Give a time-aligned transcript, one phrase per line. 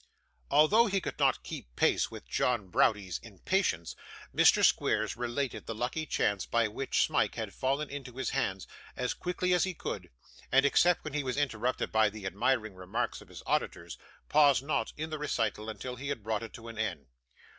[0.49, 3.95] Although he could not keep pace with John Browdie's impatience,
[4.35, 8.65] Mr Squeers related the lucky chance by which Smike had fallen into his hands,
[8.97, 10.09] as quickly as he could,
[10.51, 14.91] and, except when he was interrupted by the admiring remarks of his auditors, paused not
[14.97, 17.05] in the recital until he had brought it to an end.